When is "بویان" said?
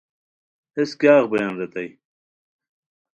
1.29-1.53